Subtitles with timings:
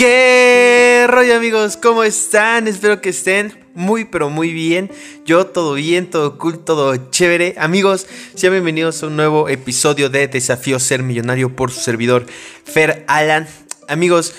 [0.00, 1.76] ¿Qué rollo amigos?
[1.76, 2.66] ¿Cómo están?
[2.68, 4.90] Espero que estén muy pero muy bien.
[5.26, 7.54] Yo todo bien, todo cool, todo chévere.
[7.58, 12.24] Amigos, sean bienvenidos a un nuevo episodio de Desafío Ser Millonario por su servidor
[12.64, 13.46] Fer Alan.
[13.88, 14.32] Amigos,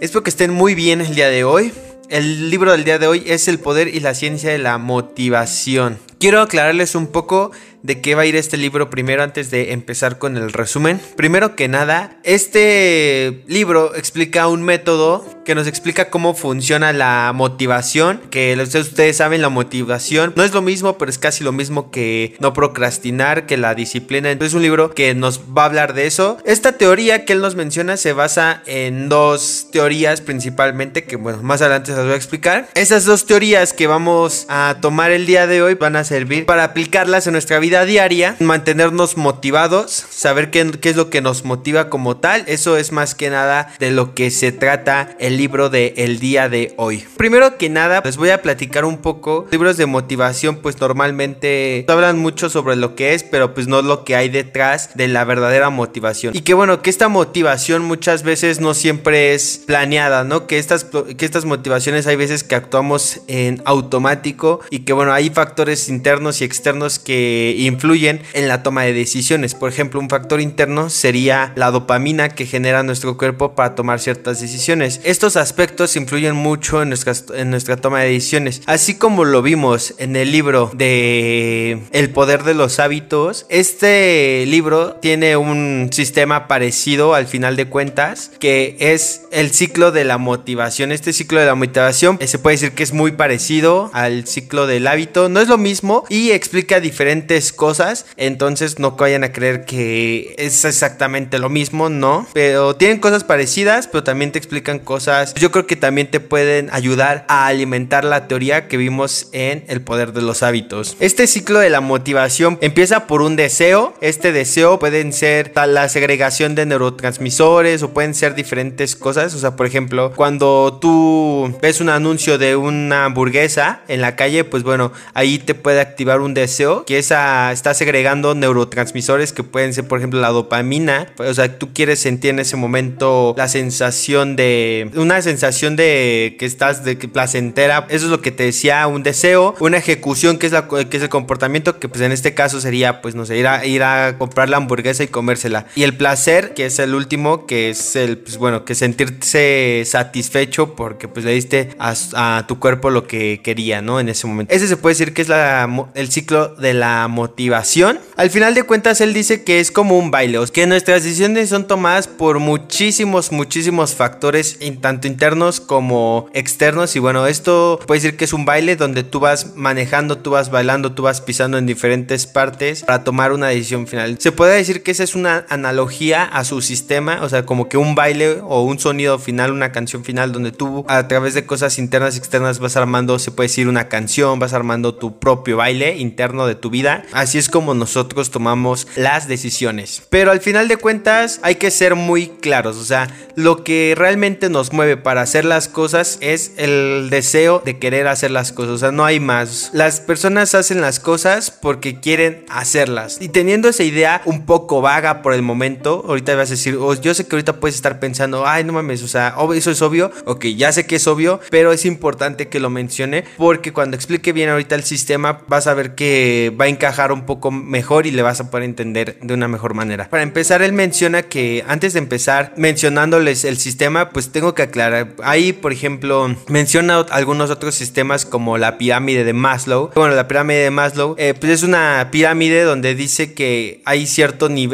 [0.00, 1.72] espero que estén muy bien el día de hoy.
[2.10, 5.98] El libro del día de hoy es El poder y la ciencia de la motivación.
[6.20, 7.50] Quiero aclararles un poco
[7.82, 11.00] de qué va a ir este libro primero antes de empezar con el resumen.
[11.16, 18.20] Primero que nada, este libro explica un método que nos explica cómo funciona la motivación,
[18.30, 22.36] que ustedes saben la motivación no es lo mismo, pero es casi lo mismo que
[22.40, 24.30] no procrastinar, que la disciplina.
[24.30, 26.38] Entonces es un libro que nos va a hablar de eso.
[26.44, 31.62] Esta teoría que él nos menciona se basa en dos teorías principalmente que bueno, más
[31.62, 32.68] adelante se las voy a explicar.
[32.74, 36.64] Esas dos teorías que vamos a tomar el día de hoy van a servir para
[36.64, 41.88] aplicarlas en nuestra vida diaria, mantenernos motivados, saber qué, qué, es lo que nos motiva
[41.88, 42.44] como tal.
[42.46, 46.74] Eso es más que nada de lo que se trata el libro de día de
[46.76, 47.04] hoy.
[47.16, 49.46] Primero que nada, les voy a platicar un poco.
[49.50, 54.04] Libros de motivación, pues normalmente hablan mucho sobre lo que es, pero pues no lo
[54.04, 56.36] que hay detrás de la verdadera motivación.
[56.36, 60.46] Y que bueno, que esta motivación muchas veces no siempre es planeada, ¿no?
[60.46, 65.30] Que estas, que estas motivaciones hay veces que actuamos en automático y que bueno, hay
[65.30, 69.54] factores internos y externos que influyen en la toma de decisiones.
[69.54, 74.40] Por ejemplo, un factor interno sería la dopamina que genera nuestro cuerpo para tomar ciertas
[74.40, 75.00] decisiones.
[75.04, 78.62] Estos aspectos influyen mucho en nuestra, en nuestra toma de decisiones.
[78.66, 84.94] Así como lo vimos en el libro de El poder de los hábitos, este libro
[84.94, 90.92] tiene un sistema parecido al final de cuentas, que es el ciclo de la motivación.
[90.92, 94.86] Este ciclo de la motivación se puede decir que es muy parecido al ciclo del
[94.86, 95.28] hábito.
[95.28, 98.06] No es lo mismo y explica diferentes cosas.
[98.16, 102.26] Entonces no vayan a creer que es exactamente lo mismo, no.
[102.32, 105.34] Pero tienen cosas parecidas, pero también te explican cosas.
[105.34, 109.80] Yo creo que también te pueden ayudar a alimentar la teoría que vimos en El
[109.80, 110.96] poder de los hábitos.
[111.00, 113.94] Este ciclo de la motivación empieza por un deseo.
[114.00, 119.34] Este deseo pueden ser la segregación de neurotransmisores o pueden ser diferentes cosas.
[119.34, 124.44] O sea, por ejemplo, cuando tú ves un anuncio de una hamburguesa en la calle,
[124.44, 129.74] pues bueno, ahí te puede activar un deseo que esa está segregando neurotransmisores que pueden
[129.74, 131.06] ser, por ejemplo, la dopamina.
[131.18, 136.46] O sea, tú quieres sentir en ese momento la sensación de una sensación de que
[136.46, 137.86] estás de placentera.
[137.88, 141.02] Eso es lo que te decía, un deseo, una ejecución que es la que es
[141.02, 144.16] el comportamiento que pues en este caso sería pues no sé, ir a ir a
[144.18, 145.66] comprar la hamburguesa y comérsela.
[145.74, 150.74] Y el placer, que es el último, que es el pues bueno, que sentirse satisfecho
[150.74, 154.00] porque pues le diste a, a tu cuerpo lo que quería, ¿no?
[154.00, 154.54] En ese momento.
[154.54, 157.98] Ese se puede decir que es la, el ciclo de la motivación.
[158.16, 161.66] Al final de cuentas, él dice que es como un baile, que nuestras decisiones son
[161.66, 166.96] tomadas por muchísimos, muchísimos factores, tanto internos como externos.
[166.96, 170.50] Y bueno, esto puede decir que es un baile donde tú vas manejando, tú vas
[170.50, 174.16] bailando, tú vas pisando en diferentes partes para tomar una decisión final.
[174.18, 177.76] Se puede decir que esa es una analogía a su sistema, o sea, como que
[177.76, 181.78] un baile o un sonido final, una canción final, donde tú a través de cosas
[181.78, 185.96] internas y externas vas armando, se puede decir una canción, vas armando tu propio baile
[185.96, 187.04] interno de tu vida.
[187.18, 190.02] Así es como nosotros tomamos las decisiones.
[190.08, 192.76] Pero al final de cuentas hay que ser muy claros.
[192.76, 197.80] O sea, lo que realmente nos mueve para hacer las cosas es el deseo de
[197.80, 198.74] querer hacer las cosas.
[198.74, 199.70] O sea, no hay más.
[199.72, 203.18] Las personas hacen las cosas porque quieren hacerlas.
[203.20, 206.94] Y teniendo esa idea un poco vaga por el momento, ahorita vas a decir, oh,
[206.94, 210.12] yo sé que ahorita puedes estar pensando, ay, no mames, o sea, eso es obvio.
[210.24, 214.32] Ok, ya sé que es obvio, pero es importante que lo mencione porque cuando explique
[214.32, 218.10] bien ahorita el sistema vas a ver que va a encajar un poco mejor y
[218.10, 220.08] le vas a poder entender de una mejor manera.
[220.08, 225.14] Para empezar, él menciona que antes de empezar mencionándoles el sistema, pues tengo que aclarar.
[225.22, 229.90] Ahí, por ejemplo, menciona algunos otros sistemas como la pirámide de Maslow.
[229.94, 234.06] Bueno, la pirámide de Maslow, eh, pues es una pirámide donde dice que hay,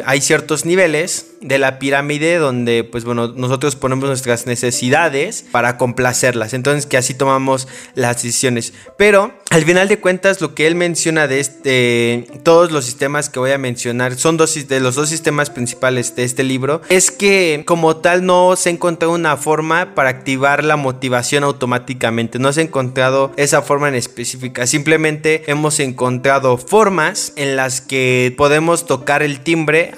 [0.06, 6.54] hay ciertos niveles de la pirámide donde pues bueno nosotros ponemos nuestras necesidades para complacerlas
[6.54, 11.28] entonces que así tomamos las decisiones pero al final de cuentas lo que él menciona
[11.28, 15.50] de este todos los sistemas que voy a mencionar son dos de los dos sistemas
[15.50, 20.10] principales de este libro es que como tal no se ha encontrado una forma para
[20.10, 22.38] activar la motivación automáticamente.
[22.38, 24.66] No se ha encontrado esa forma en específica.
[24.66, 29.92] Simplemente hemos encontrado formas en las que podemos tocar el timbre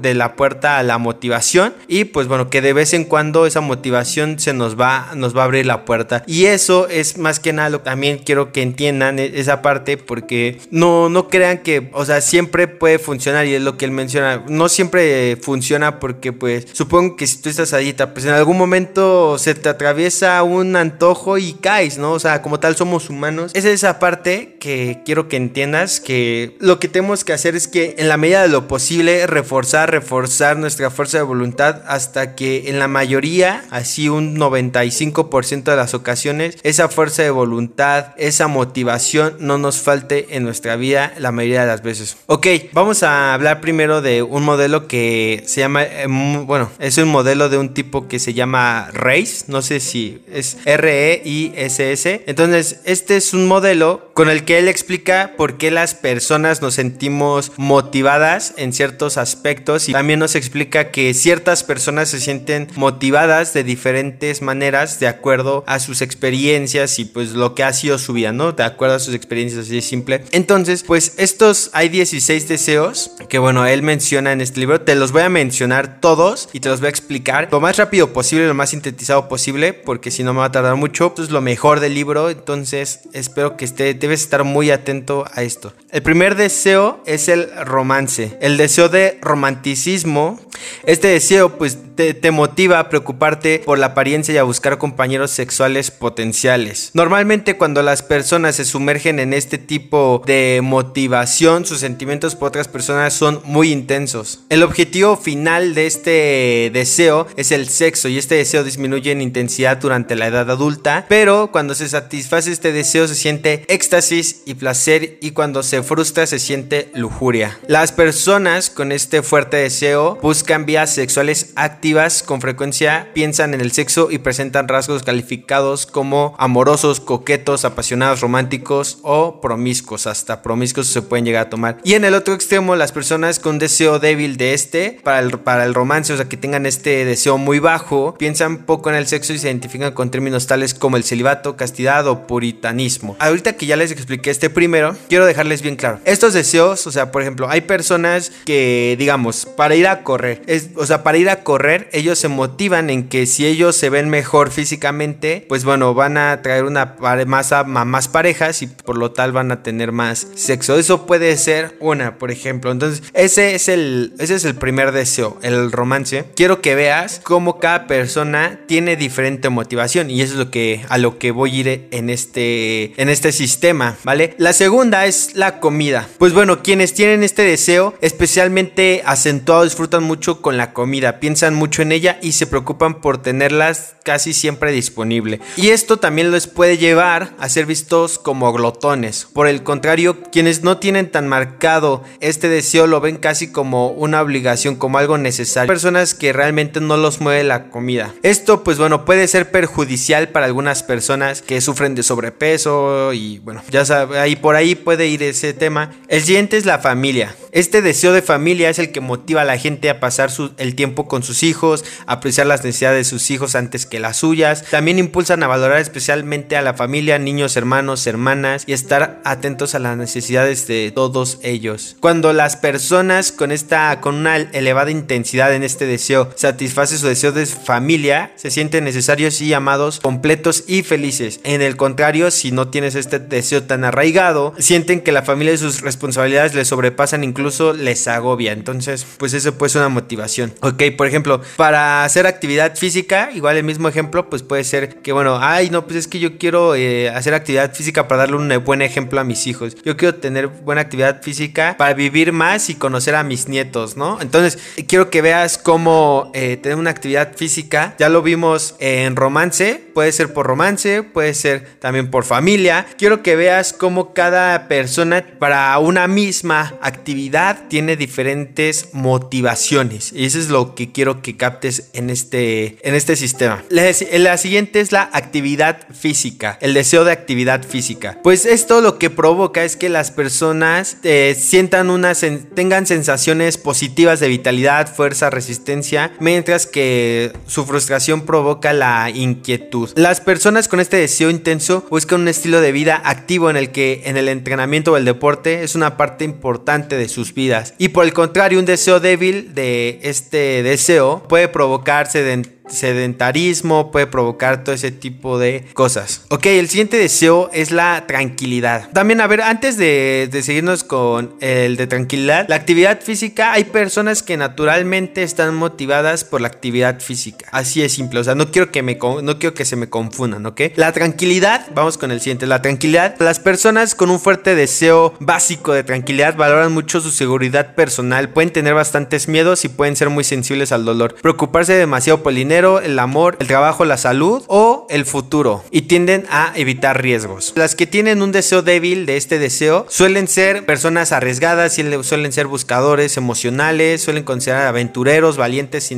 [0.00, 3.60] de la puerta a la motivación y pues bueno que de vez en cuando esa
[3.60, 6.22] motivación se nos va nos va a abrir la puerta.
[6.26, 9.96] Y eso es más que nada lo que también quiero que entiendan e-, esa parte
[9.96, 13.90] porque no no crean que, o sea, siempre puede funcionar y es lo que él
[13.90, 14.44] menciona.
[14.48, 18.58] No siempre funciona porque, pues, supongo que si tú estás a dieta, pues en algún
[18.58, 22.12] momento se te atraviesa un antojo y caes, ¿no?
[22.12, 23.52] O sea, como tal somos humanos.
[23.54, 27.96] Es esa parte que quiero que entiendas que lo que tenemos que hacer es que
[27.98, 32.78] en la medida de lo posible reforzar, reforzar nuestra fuerza de voluntad hasta que en
[32.78, 39.58] la mayoría, así un 95% de las ocasiones, esa fuerza de voluntad, esa motivación no
[39.58, 42.16] nos falte en nuestra vida la mayoría de las veces.
[42.26, 47.08] Ok, vamos a hablar primero de un modelo que se llama, eh, bueno, es un
[47.08, 52.24] modelo de un tipo que se llama RACE, no sé si es R-E-I-S-S.
[52.26, 56.74] Entonces, este es un modelo con el que él explica por qué las personas nos
[56.74, 63.54] sentimos motivadas en ciertos aspectos y también nos explica que ciertas personas se sienten motivadas
[63.54, 68.12] de diferentes maneras de acuerdo a sus experiencias y pues lo que ha sido su
[68.12, 68.50] vida, ¿no?
[68.50, 70.24] De acuerdo a sus experiencias así de simple.
[70.32, 74.80] Entonces, pues estos hay 16 deseos que bueno, él menciona en este libro.
[74.80, 78.12] Te los voy a mencionar todos y te los voy a explicar lo más rápido
[78.12, 81.06] posible, lo más sintetizado posible, porque si no me va a tardar mucho.
[81.06, 85.42] Esto es lo mejor del libro, entonces espero que esté, debes estar muy atento a
[85.42, 85.74] esto.
[85.90, 88.36] El primer deseo es el romance.
[88.40, 90.40] El deseo de romanticismo.
[90.84, 95.90] Este deseo pues te, motiva a preocuparte por la apariencia y a buscar compañeros sexuales
[95.90, 96.90] potenciales.
[96.94, 102.68] Normalmente cuando las personas se sumergen en este tipo de motivación, sus sentimientos por otras
[102.68, 104.40] personas son muy intensos.
[104.48, 109.78] El objetivo final de este deseo es el sexo y este deseo disminuye en intensidad
[109.78, 115.18] durante la edad adulta, pero cuando se satisface este deseo se siente éxtasis y placer
[115.20, 117.58] y cuando se frustra se siente lujuria.
[117.66, 123.72] Las personas con este fuerte deseo buscan vías sexuales activas con frecuencia piensan en el
[123.72, 130.06] sexo y presentan rasgos calificados como amorosos, coquetos, apasionados, románticos o promiscuos.
[130.06, 131.78] Hasta promiscuos se pueden llegar a tomar.
[131.84, 135.64] Y en el otro extremo, las personas con deseo débil de este, para el, para
[135.64, 139.32] el romance, o sea, que tengan este deseo muy bajo, piensan poco en el sexo
[139.32, 143.16] y se identifican con términos tales como el celibato, castidad o puritanismo.
[143.18, 146.00] Ahorita que ya les expliqué este primero, quiero dejarles bien claro.
[146.04, 150.70] Estos deseos, o sea, por ejemplo, hay personas que, digamos, para ir a correr, es,
[150.76, 154.08] o sea, para ir a correr, ellos se motivan en que si ellos se ven
[154.08, 156.96] mejor físicamente, pues bueno, van a traer una
[157.26, 160.78] más, más parejas y por lo tal van a tener más sexo.
[160.78, 162.70] Eso puede ser una, por ejemplo.
[162.70, 166.24] Entonces, ese es el, ese es el primer deseo, el romance.
[166.34, 170.98] Quiero que veas cómo cada persona tiene diferente motivación y eso es lo que a
[170.98, 174.34] lo que voy a ir en este en este sistema, ¿vale?
[174.38, 176.08] La segunda es la comida.
[176.18, 181.82] Pues bueno, quienes tienen este deseo especialmente acentuado disfrutan mucho con la comida, piensan mucho
[181.82, 185.40] en ella y se preocupan por tenerlas casi siempre disponible.
[185.56, 189.26] Y esto también les puede llevar a ser vistos como glotones.
[189.32, 194.22] Por el contrario, quienes no tienen tan marcado este deseo lo ven casi como una
[194.22, 195.68] obligación, como algo necesario.
[195.68, 198.14] Personas que realmente no los mueve la comida.
[198.22, 203.57] Esto pues bueno puede ser perjudicial para algunas personas que sufren de sobrepeso y bueno,
[203.70, 205.92] ya sabe, ahí por ahí puede ir ese tema.
[206.08, 207.34] El siguiente es la familia.
[207.52, 211.08] Este deseo de familia es el que motiva a la gente a pasar el tiempo
[211.08, 214.64] con sus hijos, apreciar las necesidades de sus hijos antes que las suyas.
[214.70, 219.78] También impulsan a valorar especialmente a la familia, niños, hermanos, hermanas y estar atentos a
[219.78, 221.96] las necesidades de todos ellos.
[222.00, 227.32] Cuando las personas con esta con una elevada intensidad en este deseo satisfacen su deseo
[227.32, 231.40] de familia, se sienten necesarios y amados, completos y felices.
[231.44, 235.58] En el contrario, si no tienes este deseo tan arraigado, sienten que la familia y
[235.58, 238.52] sus responsabilidades les sobrepasan incluso les agobia.
[238.52, 240.52] Entonces, pues eso puede ser una motivación.
[240.60, 245.12] Ok, por ejemplo, para hacer actividad física, igual el mismo ejemplo, pues puede ser que,
[245.12, 248.64] bueno, ay, no, pues es que yo quiero eh, hacer actividad física para darle un
[248.64, 249.76] buen ejemplo a mis hijos.
[249.84, 254.20] Yo quiero tener buena actividad física para vivir más y conocer a mis nietos, ¿no?
[254.20, 257.94] Entonces, quiero que veas cómo eh, tener una actividad física.
[257.98, 262.86] Ya lo vimos en romance, puede ser por romance, puede ser también por familia.
[262.98, 270.12] Quiero que veas cómo cada persona para una misma actividad tiene diferentes motivaciones.
[270.12, 273.64] Y eso es lo que quiero que captes en este, en este sistema.
[273.70, 278.18] La, siguiente es la actividad física, el deseo de actividad física.
[278.22, 284.20] Pues esto lo que provoca es que las personas eh, sientan unas, tengan sensaciones positivas
[284.20, 289.90] de vitalidad, fuerza, resistencia, mientras que su frustración provoca la inquietud.
[289.94, 294.02] Las personas con este deseo intenso buscan un estilo de vida activo en el que
[294.06, 297.74] en el entrenamiento o el deporte es una parte importante de sus vidas.
[297.76, 302.22] Y por el contrario, un deseo débil de este deseo puede provocarse
[302.70, 306.22] sedentarismo, puede provocar todo ese tipo de cosas.
[306.28, 308.90] Ok, el siguiente deseo es la tranquilidad.
[308.92, 314.22] También, a ver, antes de, seguirnos con el de tranquilidad, la actividad física, hay personas
[314.22, 317.46] que naturalmente están motivadas por la actividad física.
[317.52, 320.46] Así es simple, o sea, no quiero que, me, no quiero que se me confundan,
[320.46, 320.60] ¿ok?
[320.76, 323.16] La tranquilidad, vamos con el siguiente, la tranquilidad.
[323.18, 328.52] Las personas con un fuerte deseo básico de tranquilidad valoran mucho su seguridad personal, pueden
[328.52, 331.14] tener bastantes miedos y pueden ser muy sensibles al dolor.
[331.20, 335.82] Preocuparse demasiado por el dinero, el amor, el trabajo, la salud o el futuro y
[335.82, 337.52] tienden a evitar riesgos.
[337.56, 342.46] Las que tienen un deseo débil de este deseo suelen ser personas arriesgadas, suelen ser
[342.46, 345.90] buscadores emocionales, suelen considerar aventureros, valientes,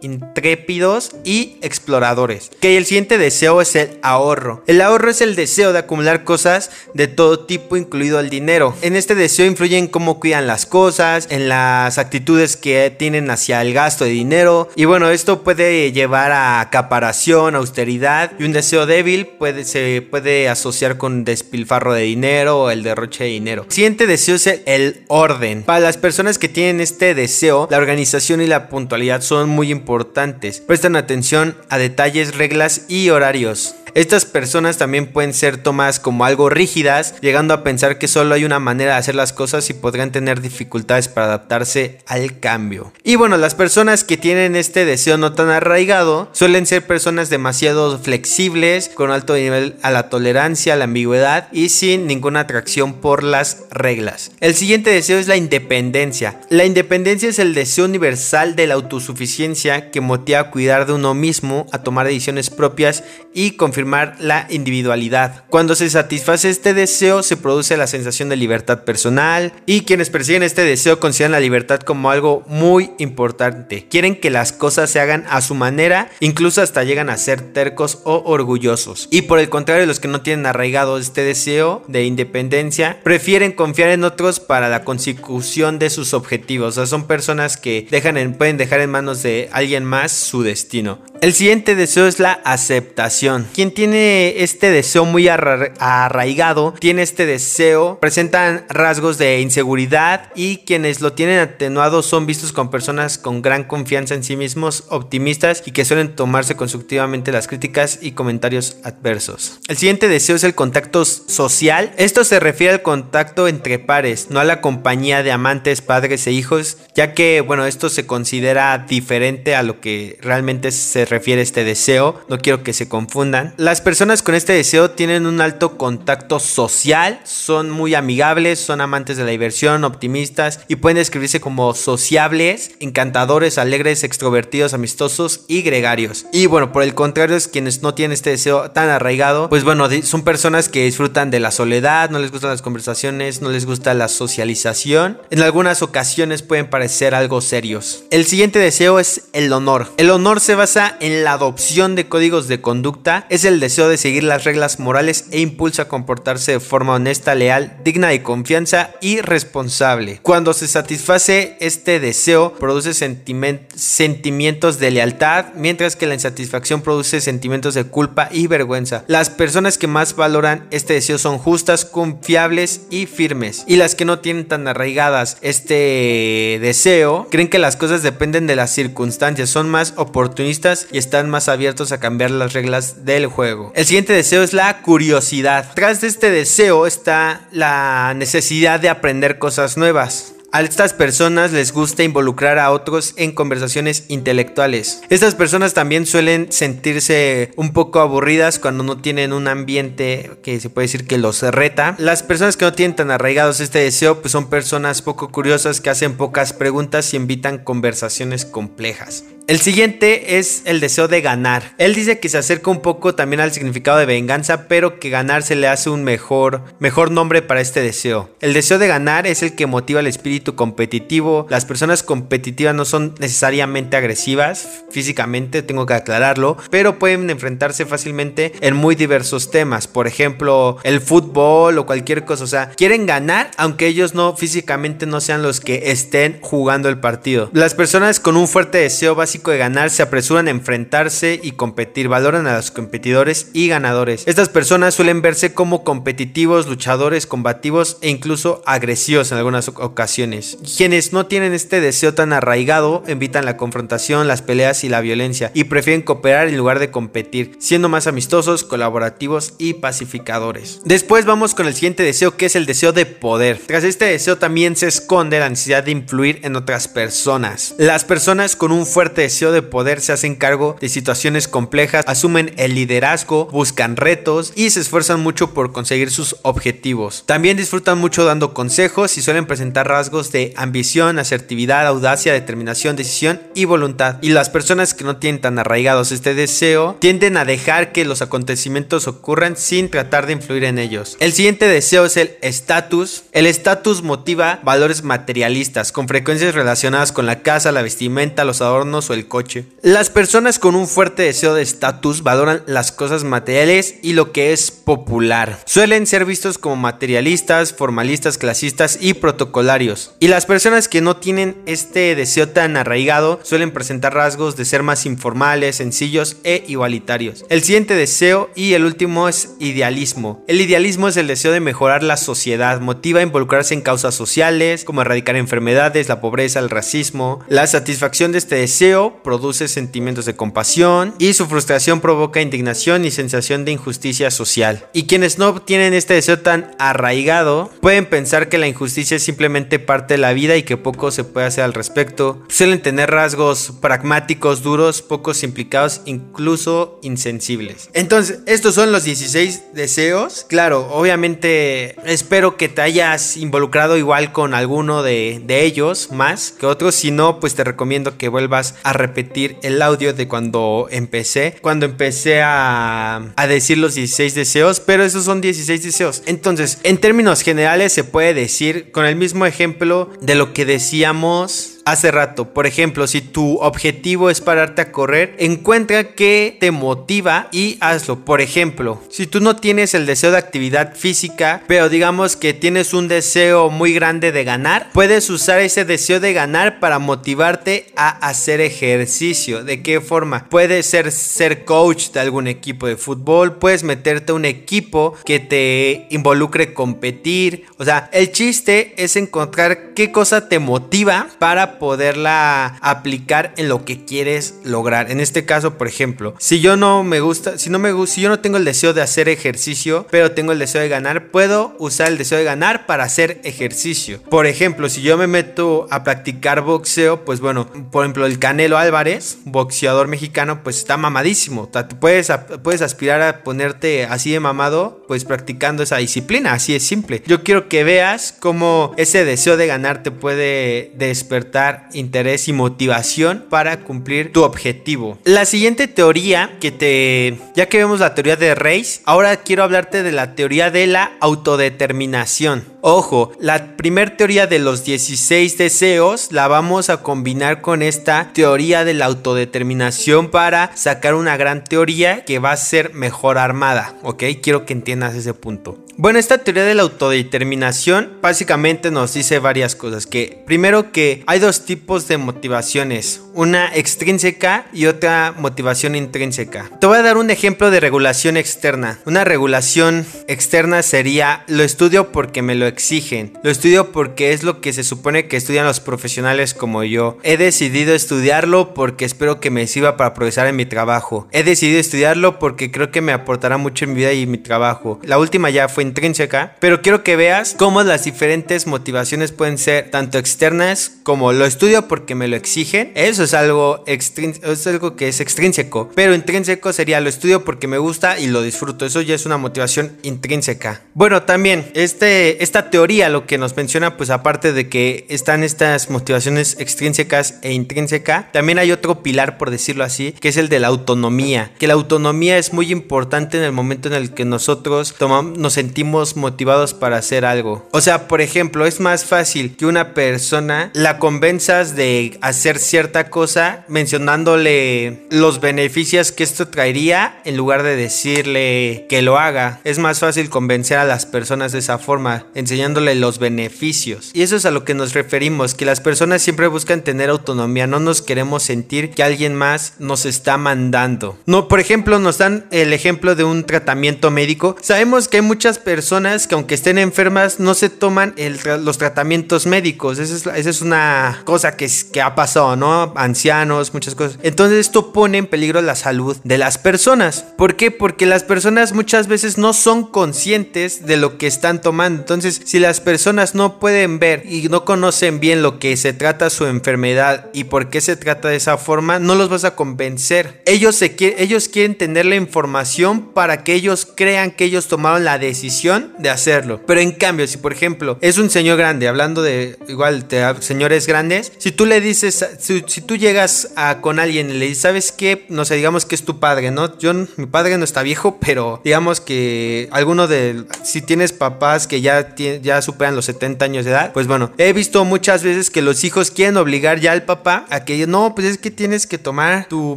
[0.00, 2.50] intrépidos y exploradores.
[2.60, 4.62] Que el siguiente deseo es el ahorro.
[4.66, 8.74] El ahorro es el deseo de acumular cosas de todo tipo, incluido el dinero.
[8.82, 13.72] En este deseo influyen cómo cuidan las cosas, en las actitudes que tienen hacia el
[13.72, 14.68] gasto de dinero.
[14.76, 20.48] Y bueno, esto puede llevar a acaparación, austeridad y un deseo débil puede, se puede
[20.48, 23.66] asociar con despilfarro de dinero o el derroche de dinero.
[23.68, 25.62] Siguiente deseo es el orden.
[25.62, 30.60] Para las personas que tienen este deseo, la organización y la puntualidad son muy importantes.
[30.60, 33.74] Prestan atención a detalles, reglas y horarios.
[33.94, 38.44] Estas personas también pueden ser tomadas como algo rígidas, llegando a pensar que solo hay
[38.44, 42.92] una manera de hacer las cosas y podrían tener dificultades para adaptarse al cambio.
[43.02, 47.98] Y bueno, las personas que tienen este deseo no tan arraigado suelen ser personas demasiado
[47.98, 53.22] flexibles, con alto nivel a la tolerancia, a la ambigüedad y sin ninguna atracción por
[53.22, 54.32] las reglas.
[54.40, 56.40] El siguiente deseo es la independencia.
[56.50, 61.14] La independencia es el deseo universal de la autosuficiencia que motiva a cuidar de uno
[61.14, 63.78] mismo, a tomar decisiones propias y confiar
[64.18, 65.44] la individualidad.
[65.48, 70.42] Cuando se satisface este deseo se produce la sensación de libertad personal y quienes persiguen
[70.42, 73.86] este deseo consideran la libertad como algo muy importante.
[73.88, 78.00] Quieren que las cosas se hagan a su manera, incluso hasta llegan a ser tercos
[78.04, 79.08] o orgullosos.
[79.10, 83.90] Y por el contrario, los que no tienen arraigado este deseo de independencia prefieren confiar
[83.90, 86.68] en otros para la consecución de sus objetivos.
[86.68, 90.42] O sea, son personas que dejan en, pueden dejar en manos de alguien más su
[90.42, 90.98] destino.
[91.20, 93.48] El siguiente deseo es la aceptación.
[93.52, 101.00] Quien tiene este deseo muy arraigado, tiene este deseo, presentan rasgos de inseguridad y quienes
[101.00, 105.72] lo tienen atenuado son vistos con personas con gran confianza en sí mismos, optimistas y
[105.72, 109.58] que suelen tomarse constructivamente las críticas y comentarios adversos.
[109.66, 111.92] El siguiente deseo es el contacto social.
[111.96, 116.32] Esto se refiere al contacto entre pares, no a la compañía de amantes, padres e
[116.32, 121.64] hijos, ya que, bueno, esto se considera diferente a lo que realmente se refiere este
[121.64, 123.54] deseo, no quiero que se confundan.
[123.56, 129.16] Las personas con este deseo tienen un alto contacto social, son muy amigables, son amantes
[129.16, 136.26] de la diversión, optimistas y pueden describirse como sociables, encantadores, alegres, extrovertidos, amistosos y gregarios.
[136.32, 139.88] Y bueno, por el contrario, es quienes no tienen este deseo tan arraigado, pues bueno,
[140.02, 143.94] son personas que disfrutan de la soledad, no les gustan las conversaciones, no les gusta
[143.94, 145.20] la socialización.
[145.30, 148.04] En algunas ocasiones pueden parecer algo serios.
[148.10, 149.92] El siguiente deseo es el honor.
[149.96, 153.96] El honor se basa en la adopción de códigos de conducta es el deseo de
[153.96, 158.90] seguir las reglas morales e impulsa a comportarse de forma honesta, leal, digna de confianza
[159.00, 160.20] y responsable.
[160.22, 167.74] Cuando se satisface este deseo, produce sentimientos de lealtad, mientras que la insatisfacción produce sentimientos
[167.74, 169.04] de culpa y vergüenza.
[169.06, 173.64] Las personas que más valoran este deseo son justas, confiables y firmes.
[173.66, 178.56] Y las que no tienen tan arraigadas este deseo, creen que las cosas dependen de
[178.56, 183.72] las circunstancias, son más oportunistas y están más abiertos a cambiar las reglas del juego.
[183.74, 185.72] El siguiente deseo es la curiosidad.
[185.74, 190.34] Tras de este deseo está la necesidad de aprender cosas nuevas.
[190.50, 195.02] A estas personas les gusta involucrar a otros en conversaciones intelectuales.
[195.10, 200.70] Estas personas también suelen sentirse un poco aburridas cuando no tienen un ambiente que se
[200.70, 201.96] puede decir que los reta.
[201.98, 205.90] Las personas que no tienen tan arraigados este deseo pues son personas poco curiosas que
[205.90, 209.24] hacen pocas preguntas y invitan conversaciones complejas.
[209.48, 211.72] El siguiente es el deseo de ganar.
[211.78, 215.42] Él dice que se acerca un poco también al significado de venganza, pero que ganar
[215.42, 218.28] se le hace un mejor, mejor nombre para este deseo.
[218.40, 221.46] El deseo de ganar es el que motiva el espíritu competitivo.
[221.48, 228.52] Las personas competitivas no son necesariamente agresivas físicamente, tengo que aclararlo, pero pueden enfrentarse fácilmente
[228.60, 229.88] en muy diversos temas.
[229.88, 232.44] Por ejemplo, el fútbol o cualquier cosa.
[232.44, 237.00] O sea, quieren ganar aunque ellos no físicamente no sean los que estén jugando el
[237.00, 237.48] partido.
[237.54, 242.08] Las personas con un fuerte deseo básicamente de ganar, se apresuran a enfrentarse y competir,
[242.08, 244.24] valoran a los competidores y ganadores.
[244.26, 250.58] Estas personas suelen verse como competitivos, luchadores, combativos e incluso agresivos en algunas ocasiones.
[250.76, 255.50] Quienes no tienen este deseo tan arraigado evitan la confrontación, las peleas y la violencia
[255.54, 260.80] y prefieren cooperar en lugar de competir, siendo más amistosos, colaborativos y pacificadores.
[260.84, 263.60] Después vamos con el siguiente deseo que es el deseo de poder.
[263.66, 267.74] Tras este deseo también se esconde la necesidad de influir en otras personas.
[267.78, 272.54] Las personas con un fuerte deseo de poder se hacen cargo de situaciones complejas, asumen
[272.56, 277.24] el liderazgo, buscan retos y se esfuerzan mucho por conseguir sus objetivos.
[277.26, 283.40] También disfrutan mucho dando consejos y suelen presentar rasgos de ambición, asertividad, audacia, determinación, decisión
[283.54, 284.16] y voluntad.
[284.22, 288.22] Y las personas que no tienen tan arraigados este deseo tienden a dejar que los
[288.22, 291.16] acontecimientos ocurran sin tratar de influir en ellos.
[291.20, 293.24] El siguiente deseo es el estatus.
[293.32, 299.10] El estatus motiva valores materialistas, con frecuencias relacionadas con la casa, la vestimenta, los adornos
[299.10, 299.64] o el coche.
[299.82, 304.52] Las personas con un fuerte deseo de estatus valoran las cosas materiales y lo que
[304.52, 305.60] es popular.
[305.66, 310.12] Suelen ser vistos como materialistas, formalistas, clasistas y protocolarios.
[310.20, 314.82] Y las personas que no tienen este deseo tan arraigado suelen presentar rasgos de ser
[314.82, 317.44] más informales, sencillos e igualitarios.
[317.48, 320.44] El siguiente deseo y el último es idealismo.
[320.46, 324.84] El idealismo es el deseo de mejorar la sociedad, motiva a involucrarse en causas sociales
[324.84, 327.40] como erradicar enfermedades, la pobreza, el racismo.
[327.48, 333.10] La satisfacción de este deseo produce sentimientos de compasión y su frustración provoca indignación y
[333.10, 334.86] sensación de injusticia social.
[334.92, 339.78] Y quienes no tienen este deseo tan arraigado pueden pensar que la injusticia es simplemente
[339.78, 342.42] parte de la vida y que poco se puede hacer al respecto.
[342.48, 347.90] Suelen tener rasgos pragmáticos, duros, pocos implicados, incluso insensibles.
[347.92, 350.46] Entonces, estos son los 16 deseos.
[350.48, 356.66] Claro, obviamente espero que te hayas involucrado igual con alguno de, de ellos más que
[356.66, 356.94] otros.
[356.94, 361.56] Si no, pues te recomiendo que vuelvas a repetir el audio de cuando empecé.
[361.60, 366.22] Cuando empecé a, a decir los 16 deseos, pero esos son 16 deseos.
[366.26, 371.77] Entonces, en términos generales se puede decir con el mismo ejemplo de lo que decíamos
[371.90, 372.52] hace rato.
[372.52, 378.24] Por ejemplo, si tu objetivo es pararte a correr, encuentra qué te motiva y hazlo.
[378.24, 382.94] Por ejemplo, si tú no tienes el deseo de actividad física, pero digamos que tienes
[382.94, 388.08] un deseo muy grande de ganar, puedes usar ese deseo de ganar para motivarte a
[388.08, 389.64] hacer ejercicio.
[389.64, 390.46] ¿De qué forma?
[390.48, 395.40] Puedes ser, ser coach de algún equipo de fútbol, puedes meterte a un equipo que
[395.40, 397.64] te involucre competir.
[397.78, 403.84] O sea, el chiste es encontrar qué cosa te motiva para poderla aplicar en lo
[403.84, 405.10] que quieres lograr.
[405.10, 408.28] En este caso, por ejemplo, si yo no me gusta, si no me si yo
[408.28, 412.08] no tengo el deseo de hacer ejercicio, pero tengo el deseo de ganar, puedo usar
[412.08, 414.22] el deseo de ganar para hacer ejercicio.
[414.22, 418.78] Por ejemplo, si yo me meto a practicar boxeo, pues bueno, por ejemplo, el Canelo
[418.78, 421.62] Álvarez, boxeador mexicano, pues está mamadísimo.
[421.62, 422.30] O sea, puedes,
[422.62, 427.22] puedes aspirar a ponerte así de mamado, pues practicando esa disciplina, así es simple.
[427.26, 433.46] Yo quiero que veas cómo ese deseo de ganar te puede despertar interés y motivación
[433.48, 435.18] para cumplir tu objetivo.
[435.24, 437.38] La siguiente teoría que te...
[437.54, 441.12] Ya que vemos la teoría de Reis, ahora quiero hablarte de la teoría de la
[441.20, 442.64] autodeterminación.
[442.80, 448.84] Ojo, la primer teoría de los 16 deseos la vamos a combinar con esta teoría
[448.84, 454.22] de la autodeterminación para sacar una gran teoría que va a ser mejor armada, ¿ok?
[454.40, 455.76] Quiero que entiendas ese punto.
[456.00, 460.06] Bueno, esta teoría de la autodeterminación básicamente nos dice varias cosas.
[460.06, 466.70] Que primero que hay dos tipos de motivaciones, una extrínseca y otra motivación intrínseca.
[466.80, 469.00] Te voy a dar un ejemplo de regulación externa.
[469.06, 474.60] Una regulación externa sería lo estudio porque me lo exigen, lo estudio porque es lo
[474.60, 477.18] que se supone que estudian los profesionales como yo.
[477.22, 481.28] He decidido estudiarlo porque espero que me sirva para progresar en mi trabajo.
[481.32, 485.00] He decidido estudiarlo porque creo que me aportará mucho en mi vida y mi trabajo.
[485.02, 489.90] La última ya fue intrínseca, pero quiero que veas cómo las diferentes motivaciones pueden ser
[489.90, 492.92] tanto externas como lo estudio porque me lo exigen.
[492.94, 497.78] Eso es algo, es algo que es extrínseco, pero intrínseco sería lo estudio porque me
[497.78, 498.86] gusta y lo disfruto.
[498.86, 500.82] Eso ya es una motivación intrínseca.
[500.94, 505.90] Bueno, también este, esta teoría lo que nos menciona, pues aparte de que están estas
[505.90, 510.58] motivaciones extrínsecas e intrínseca, también hay otro pilar, por decirlo así, que es el de
[510.58, 511.52] la autonomía.
[511.60, 515.52] Que la autonomía es muy importante en el momento en el que nosotros tomamos, nos
[515.52, 517.68] sentimos motivados para hacer algo.
[517.70, 523.08] O sea, por ejemplo, es más fácil que una persona la convenzas de hacer cierta
[523.08, 529.60] cosa mencionándole los beneficios que esto traería en lugar de decirle que lo haga.
[529.62, 532.26] Es más fácil convencer a las personas de esa forma.
[532.48, 534.10] Enseñándole los beneficios.
[534.14, 537.66] Y eso es a lo que nos referimos, que las personas siempre buscan tener autonomía,
[537.66, 541.18] no nos queremos sentir que alguien más nos está mandando.
[541.26, 544.56] No, por ejemplo, nos dan el ejemplo de un tratamiento médico.
[544.62, 548.14] Sabemos que hay muchas personas que aunque estén enfermas no se toman
[548.60, 549.98] los tratamientos médicos.
[549.98, 552.92] Esa es, una cosa que, que ha pasado, ¿no?
[552.96, 554.18] Ancianos, muchas cosas.
[554.22, 557.24] Entonces esto pone en peligro la salud de las personas.
[557.36, 557.70] ¿Por qué?
[557.70, 562.00] Porque las personas muchas veces no son conscientes de lo que están tomando.
[562.00, 566.30] Entonces, si las personas no pueden ver y no conocen bien lo que se trata
[566.30, 570.42] su enfermedad y por qué se trata de esa forma, no los vas a convencer.
[570.46, 575.92] Ellos, ellos quieren tener la información para que ellos crean que ellos tomaron la decisión
[575.98, 576.60] de hacerlo.
[576.66, 580.06] Pero en cambio, si por ejemplo es un señor grande, hablando de igual
[580.40, 584.92] señores grandes, si tú le dices, si, tú llegas con alguien y le dices, ¿sabes
[584.92, 585.26] qué?
[585.28, 586.78] No sé, digamos que es tu padre, ¿no?
[586.78, 591.80] Yo, mi padre no está viejo, pero digamos que alguno de, si tienes papás que
[591.80, 595.62] ya, ya superan los 70 años de edad, pues bueno, he visto muchas veces que
[595.62, 598.98] los hijos quieren obligar ya al papá a que no, pues es que tienes que
[598.98, 599.76] tomar tu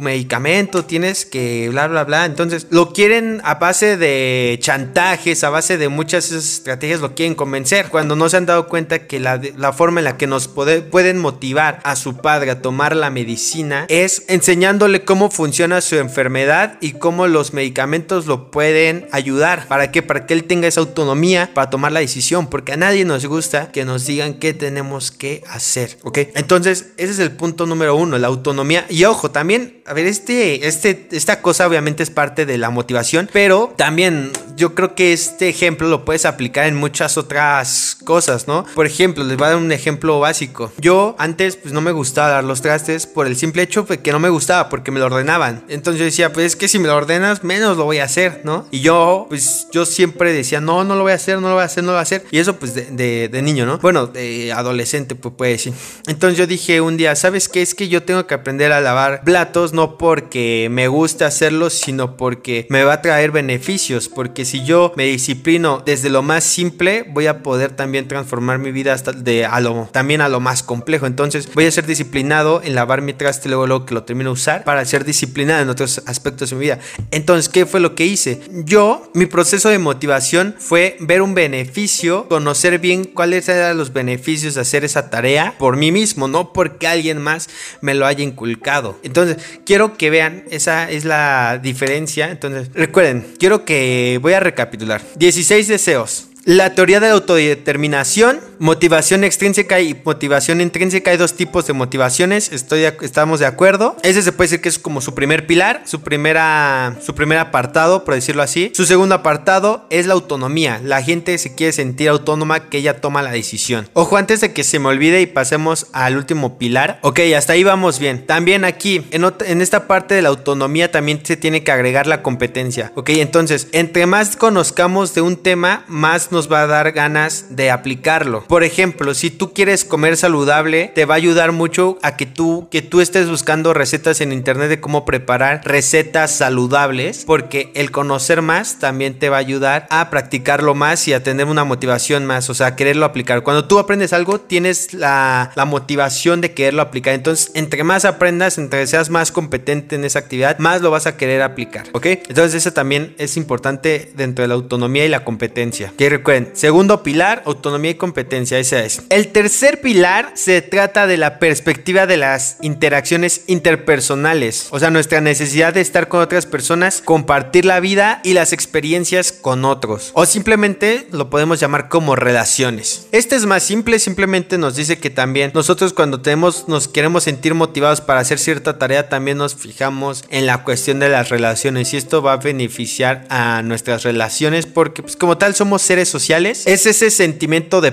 [0.00, 2.24] medicamento, tienes que bla, bla, bla.
[2.24, 7.88] Entonces, lo quieren a base de chantajes, a base de muchas estrategias, lo quieren convencer.
[7.88, 11.18] Cuando no se han dado cuenta que la, la forma en la que nos pueden
[11.18, 16.92] motivar a su padre a tomar la medicina es enseñándole cómo funciona su enfermedad y
[16.92, 19.66] cómo los medicamentos lo pueden ayudar.
[19.68, 20.02] ¿Para qué?
[20.02, 22.41] Para que él tenga esa autonomía para tomar la decisión.
[22.48, 25.98] Porque a nadie nos gusta que nos digan qué tenemos que hacer.
[26.02, 26.18] ¿Ok?
[26.34, 28.86] Entonces, ese es el punto número uno, la autonomía.
[28.88, 33.28] Y ojo, también, a ver, este, este, esta cosa obviamente es parte de la motivación,
[33.32, 38.64] pero también yo creo que este ejemplo lo puedes aplicar en muchas otras cosas, ¿no?
[38.74, 40.72] Por ejemplo, les voy a dar un ejemplo básico.
[40.78, 44.12] Yo antes, pues no me gustaba dar los trastes por el simple hecho de que
[44.12, 45.64] no me gustaba, porque me lo ordenaban.
[45.68, 48.40] Entonces yo decía, pues es que si me lo ordenas, menos lo voy a hacer,
[48.44, 48.66] ¿no?
[48.70, 51.62] Y yo, pues yo siempre decía, no, no lo voy a hacer, no lo voy
[51.62, 52.24] a hacer, no lo voy a hacer.
[52.30, 53.78] Y eso, pues de, de, niño, ¿no?
[53.78, 55.72] Bueno, de adolescente, pues puede decir.
[56.06, 57.62] Entonces yo dije un día, ¿sabes qué?
[57.62, 62.16] Es que yo tengo que aprender a lavar platos, no porque me gusta hacerlo, sino
[62.16, 64.08] porque me va a traer beneficios.
[64.08, 68.92] Porque yo me disciplino desde lo más simple, voy a poder también transformar mi vida
[68.92, 71.06] hasta de a lo, también a lo más complejo.
[71.06, 74.34] Entonces voy a ser disciplinado en lavar mi traste luego, luego que lo termino de
[74.34, 76.78] usar para ser disciplinado en otros aspectos de mi vida.
[77.10, 78.40] Entonces, ¿qué fue lo que hice?
[78.64, 84.54] Yo, mi proceso de motivación fue ver un beneficio, conocer bien cuáles eran los beneficios
[84.54, 87.48] de hacer esa tarea por mí mismo, no porque alguien más
[87.80, 88.98] me lo haya inculcado.
[89.02, 92.30] Entonces, quiero que vean, esa es la diferencia.
[92.30, 95.00] Entonces, recuerden, quiero que voy a recapitular.
[95.18, 96.31] 16 deseos.
[96.44, 101.12] La teoría de autodeterminación, motivación extrínseca y motivación intrínseca.
[101.12, 103.96] Hay dos tipos de motivaciones, estoy, estamos de acuerdo.
[104.02, 108.04] Ese se puede decir que es como su primer pilar, su, primera, su primer apartado,
[108.04, 108.72] por decirlo así.
[108.74, 110.80] Su segundo apartado es la autonomía.
[110.82, 113.88] La gente se quiere sentir autónoma que ella toma la decisión.
[113.92, 116.98] Ojo, antes de que se me olvide y pasemos al último pilar.
[117.02, 118.26] Ok, hasta ahí vamos bien.
[118.26, 122.20] También aquí, en, en esta parte de la autonomía, también se tiene que agregar la
[122.22, 122.90] competencia.
[122.96, 127.70] Ok, entonces, entre más conozcamos de un tema, más nos va a dar ganas de
[127.70, 128.44] aplicarlo.
[128.44, 132.68] Por ejemplo, si tú quieres comer saludable, te va a ayudar mucho a que tú,
[132.70, 138.42] que tú estés buscando recetas en internet de cómo preparar recetas saludables, porque el conocer
[138.42, 142.50] más también te va a ayudar a practicarlo más y a tener una motivación más,
[142.50, 143.42] o sea, a quererlo aplicar.
[143.42, 147.14] Cuando tú aprendes algo, tienes la, la motivación de quererlo aplicar.
[147.14, 151.16] Entonces, entre más aprendas, entre seas más competente en esa actividad, más lo vas a
[151.16, 152.06] querer aplicar, ¿ok?
[152.06, 155.92] Entonces, eso también es importante dentro de la autonomía y la competencia.
[156.22, 159.02] Recuerden, segundo pilar, autonomía y competencia, ese es.
[159.08, 165.20] El tercer pilar se trata de la perspectiva de las interacciones interpersonales, o sea, nuestra
[165.20, 170.24] necesidad de estar con otras personas, compartir la vida y las experiencias con otros, o
[170.24, 173.08] simplemente lo podemos llamar como relaciones.
[173.10, 177.54] Este es más simple, simplemente nos dice que también nosotros cuando tenemos, nos queremos sentir
[177.54, 181.96] motivados para hacer cierta tarea, también nos fijamos en la cuestión de las relaciones y
[181.96, 186.86] esto va a beneficiar a nuestras relaciones porque pues como tal somos seres sociales, es
[186.86, 187.90] ese sentimiento de,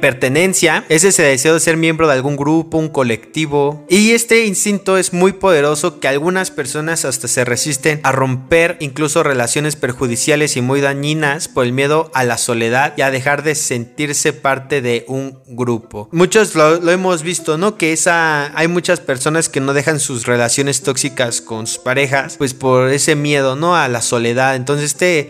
[0.00, 3.84] pertenencia, es ese deseo de ser miembro de algún grupo, un colectivo.
[3.90, 9.22] Y este instinto es muy poderoso que algunas personas hasta se resisten a romper incluso
[9.22, 13.54] relaciones perjudiciales y muy dañinas por el miedo a la soledad y a dejar de
[13.54, 16.08] sentirse parte de un grupo.
[16.12, 17.76] Muchos lo, hemos visto, ¿no?
[17.76, 22.54] Que esa hay muchas personas que no dejan sus relaciones tóxicas con sus parejas, pues
[22.54, 23.76] por ese miedo, ¿no?
[23.76, 24.56] A la soledad.
[24.56, 25.28] Entonces este,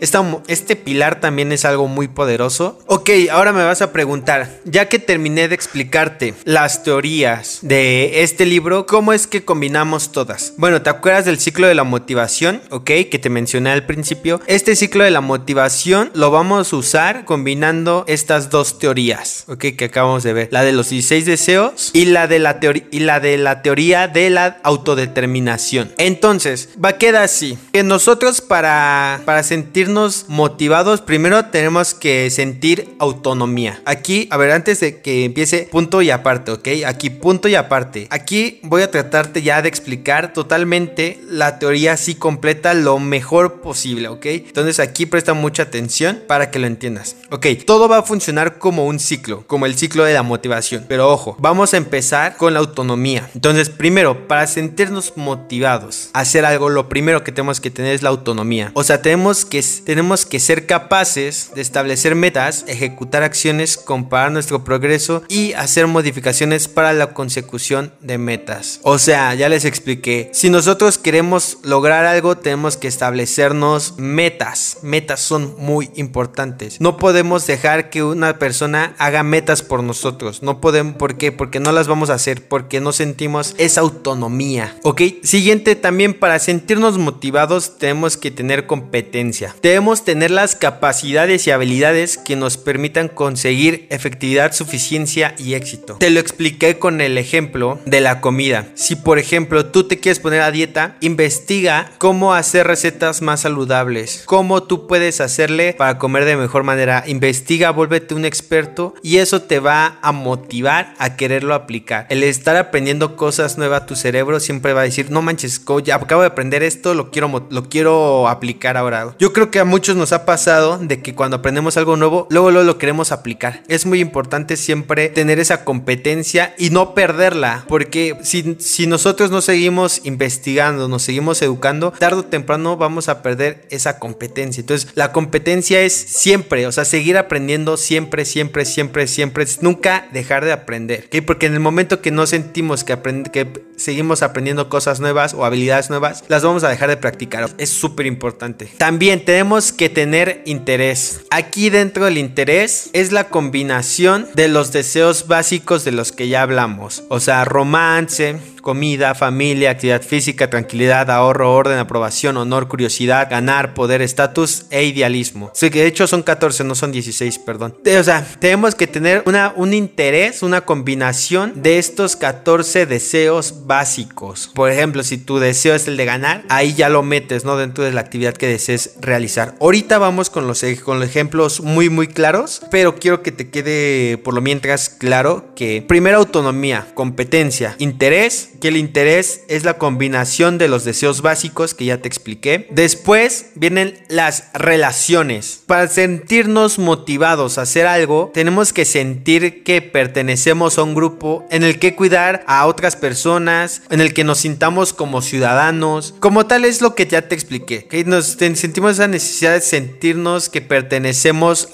[0.48, 2.78] este pilar también es algo muy poderoso.
[2.86, 8.46] Ok, ahora me vas a preguntar, ya que terminé de explicarte las teorías de este
[8.46, 10.54] libro, ¿cómo es que combinamos todas?
[10.56, 12.62] Bueno, ¿te acuerdas del ciclo de la motivación?
[12.70, 14.40] Ok, que te mencioné al principio.
[14.46, 19.84] Este ciclo de la motivación lo vamos a usar combinando estas dos teorías, ok, que
[19.86, 20.48] acabamos de ver.
[20.50, 22.58] La de los 16 deseos y la de la,
[22.90, 25.92] y la, de la teoría de la autodeterminación.
[25.98, 27.58] Entonces, va a quedar así.
[27.72, 33.80] Que nosotros para, para sentirnos motivados, primero tenemos que sentir autonomía.
[33.85, 36.68] Aquí, a ver, antes de que empiece, punto y aparte, ¿ok?
[36.87, 38.07] Aquí, punto y aparte.
[38.11, 44.09] Aquí voy a tratarte ya de explicar totalmente la teoría así completa lo mejor posible,
[44.09, 44.26] ¿ok?
[44.26, 47.16] Entonces aquí presta mucha atención para que lo entiendas.
[47.30, 50.85] Ok, todo va a funcionar como un ciclo, como el ciclo de la motivación.
[50.88, 53.28] Pero ojo, vamos a empezar con la autonomía.
[53.35, 58.02] Entonces, primero, para sentirnos motivados a hacer algo, lo primero que tenemos que tener es
[58.02, 58.70] la autonomía.
[58.74, 64.64] O sea, tenemos que, tenemos que ser capaces de establecer metas, ejecutar acciones, comparar nuestro
[64.64, 68.80] progreso y hacer modificaciones para la consecución de metas.
[68.82, 74.78] O sea, ya les expliqué, si nosotros queremos lograr algo, tenemos que establecernos metas.
[74.82, 76.80] Metas son muy importantes.
[76.80, 80.42] No podemos dejar que una persona haga metas por nosotros.
[80.42, 81.32] No podemos, ¿por qué?
[81.32, 84.76] Porque no las vamos a hacer, porque no sentimos esa autonomía.
[84.82, 85.02] ¿Ok?
[85.22, 89.54] Siguiente, también para sentirnos motivados tenemos que tener competencia.
[89.62, 95.96] Debemos tener las capacidades y habilidades que nos permitan conseguir efectividad, suficiencia y éxito.
[95.98, 98.68] Te lo expliqué con el ejemplo de la comida.
[98.74, 104.22] Si por ejemplo tú te quieres poner a dieta, investiga cómo hacer recetas más saludables,
[104.26, 107.04] cómo tú puedes hacerle para comer de mejor manera.
[107.06, 112.06] Investiga, vuélvete un experto y eso te va a motivar a quererlo aplicar.
[112.10, 116.20] El estar aprendiendo cosas nuevas, tu cerebro siempre va a decir, no manches, ya acabo
[116.20, 119.14] de aprender esto, lo quiero, lo quiero aplicar ahora.
[119.18, 122.50] Yo creo que a muchos nos ha pasado de que cuando aprendemos algo nuevo, luego,
[122.50, 123.62] lo queremos aplicar.
[123.68, 129.40] Es muy importante siempre tener esa competencia y no perderla, porque si, si nosotros no
[129.40, 134.61] seguimos investigando, nos seguimos educando, tarde o temprano vamos a perder esa competencia.
[134.61, 140.44] Entonces, la competencia es siempre, o sea, seguir aprendiendo siempre, siempre, siempre, siempre, nunca dejar
[140.44, 141.24] de aprender, ¿ok?
[141.24, 142.98] Porque en el momento que no sentimos que,
[143.33, 147.50] que seguimos aprendiendo cosas nuevas o habilidades nuevas, las vamos a dejar de practicar.
[147.59, 148.68] Es súper importante.
[148.79, 150.93] También tenemos que tener interés.
[151.30, 156.42] Aquí dentro del interés es la combinación de los deseos básicos de los que ya
[156.42, 157.04] hablamos.
[157.09, 164.00] O sea, romance, comida, familia, actividad física, tranquilidad, ahorro, orden, aprobación, honor, curiosidad, ganar, poder,
[164.00, 165.52] estatus e idealismo.
[165.54, 167.76] O que de hecho son 14, no son 16, perdón.
[167.87, 174.50] O sea, tenemos que tener una, un interés, una combinación de estos 14 deseos básicos.
[174.54, 177.57] Por ejemplo, si tu deseo es el de ganar, ahí ya lo metes, ¿no?
[177.57, 179.54] Dentro de la actividad que desees realizar.
[179.61, 184.18] Ahorita vamos con los, con los ejemplos muy, muy claros, pero quiero que te quede
[184.18, 190.58] por lo mientras claro que primero autonomía, competencia, interés, que el interés es la combinación
[190.58, 192.68] de los deseos básicos que ya te expliqué.
[192.70, 195.62] Después vienen las relaciones.
[195.66, 201.62] Para sentirnos motivados a hacer algo, tenemos que sentir que pertenecemos a un grupo en
[201.62, 206.14] el que cuidar a otras personas, en el que nos sintamos como ciudadanos.
[206.20, 210.48] Como tal es lo que ya te expliqué, que nos sentimos esa necesidad de sentirnos
[210.48, 210.73] que pertenecemos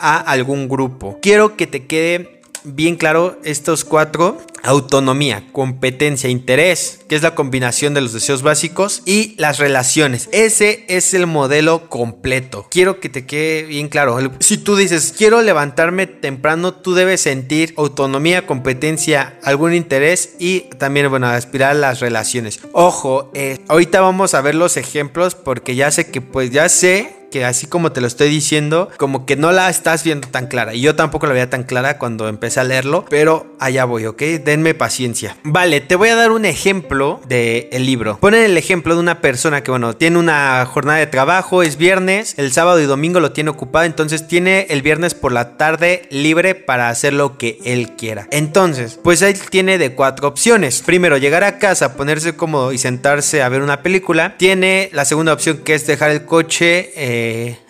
[0.01, 1.19] a algún grupo.
[1.23, 4.39] Quiero que te quede bien claro estos cuatro.
[4.63, 10.29] Autonomía, competencia, interés, que es la combinación de los deseos básicos y las relaciones.
[10.33, 12.67] Ese es el modelo completo.
[12.71, 14.19] Quiero que te quede bien claro.
[14.41, 21.09] Si tú dices, quiero levantarme temprano, tú debes sentir autonomía, competencia, algún interés y también,
[21.09, 22.61] bueno, aspirar a las relaciones.
[22.73, 27.20] Ojo, eh, ahorita vamos a ver los ejemplos porque ya sé que, pues ya sé
[27.31, 30.75] que así como te lo estoy diciendo, como que no la estás viendo tan clara.
[30.75, 34.23] Y yo tampoco la veía tan clara cuando empecé a leerlo, pero allá voy, ¿ok?
[34.45, 35.37] Denme paciencia.
[35.43, 38.19] Vale, te voy a dar un ejemplo del el libro.
[38.21, 42.35] Ponen el ejemplo de una persona que, bueno, tiene una jornada de trabajo, es viernes,
[42.37, 46.55] el sábado y domingo lo tiene ocupado, entonces tiene el viernes por la tarde libre
[46.55, 48.27] para hacer lo que él quiera.
[48.31, 50.83] Entonces, pues él tiene de cuatro opciones.
[50.83, 54.37] Primero, llegar a casa, ponerse cómodo y sentarse a ver una película.
[54.37, 56.93] Tiene la segunda opción que es dejar el coche.
[56.97, 57.20] Eh,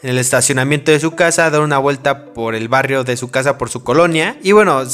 [0.02, 3.58] en el estacionamiento de su casa, dar una vuelta por el barrio de su casa,
[3.58, 4.38] por su colonia.
[4.42, 4.90] Y bueno, él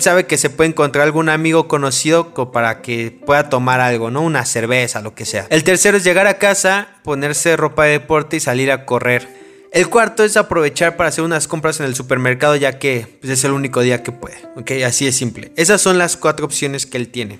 [0.00, 4.22] sabe que se puede encontrar algún amigo conocido para que pueda tomar algo, ¿no?
[4.22, 5.46] Una cerveza, lo que sea.
[5.50, 9.38] El tercero es llegar a casa, ponerse ropa de deporte y salir a correr.
[9.70, 13.44] El cuarto es aprovechar para hacer unas compras en el supermercado ya que pues, es
[13.44, 14.36] el único día que puede.
[14.56, 15.52] Ok, así es simple.
[15.56, 17.38] Esas son las cuatro opciones que él tiene.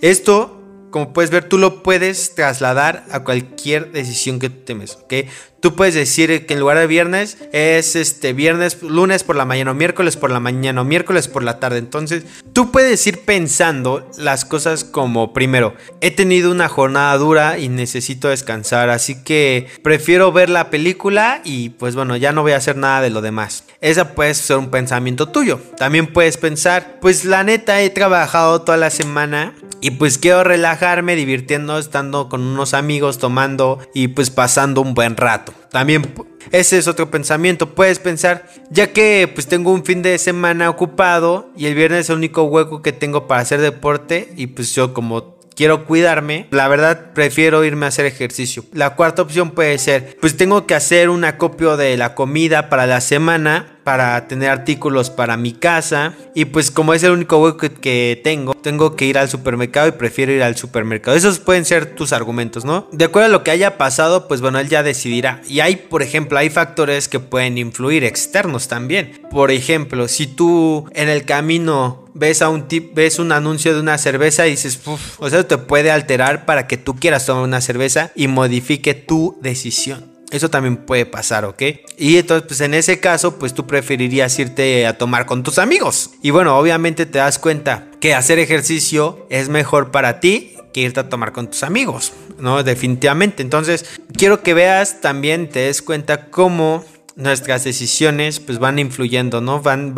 [0.00, 0.55] Esto
[0.96, 5.28] como puedes ver, tú lo puedes trasladar a cualquier decisión que tú temes, ¿ok?
[5.66, 9.72] Tú puedes decir que en lugar de viernes es este viernes, lunes por la mañana
[9.72, 11.78] o miércoles por la mañana o miércoles por la tarde.
[11.78, 17.68] Entonces, tú puedes ir pensando las cosas como primero, he tenido una jornada dura y
[17.68, 22.58] necesito descansar, así que prefiero ver la película y pues bueno, ya no voy a
[22.58, 23.64] hacer nada de lo demás.
[23.80, 25.60] Esa puede ser un pensamiento tuyo.
[25.76, 31.16] También puedes pensar, pues la neta he trabajado toda la semana y pues quiero relajarme,
[31.16, 35.52] divirtiendo, estando con unos amigos, tomando y pues pasando un buen rato.
[35.70, 36.14] También
[36.52, 37.74] ese es otro pensamiento.
[37.74, 42.10] Puedes pensar, ya que pues tengo un fin de semana ocupado y el viernes es
[42.10, 46.68] el único hueco que tengo para hacer deporte y pues yo como quiero cuidarme, la
[46.68, 48.64] verdad prefiero irme a hacer ejercicio.
[48.72, 52.86] La cuarta opción puede ser, pues tengo que hacer un acopio de la comida para
[52.86, 56.14] la semana para tener artículos para mi casa.
[56.34, 59.92] Y pues como es el único hueco que, tengo, tengo que ir al supermercado y
[59.92, 61.16] prefiero ir al supermercado.
[61.16, 62.88] Esos pueden ser tus argumentos, ¿no?
[62.90, 65.40] De acuerdo a lo que haya pasado, pues bueno, él ya decidirá.
[65.48, 69.20] Y hay, por ejemplo, hay factores que pueden influir externos también.
[69.30, 73.80] Por ejemplo, si tú en el camino ves a un tip, ves un anuncio de
[73.80, 74.80] una cerveza y dices,
[75.18, 79.38] o sea, te puede alterar para que tú quieras tomar una cerveza y modifique tu
[79.42, 80.16] decisión.
[80.30, 81.62] Eso también puede pasar, ¿ok?
[81.98, 86.10] Y entonces, pues en ese caso, pues tú preferirías irte a tomar con tus amigos.
[86.20, 91.00] Y bueno, obviamente te das cuenta que hacer ejercicio es mejor para ti que irte
[91.00, 92.62] a tomar con tus amigos, ¿no?
[92.64, 93.42] Definitivamente.
[93.42, 96.84] Entonces, quiero que veas también, te des cuenta cómo
[97.16, 99.60] nuestras decisiones pues van influyendo, ¿no?
[99.60, 99.94] Van,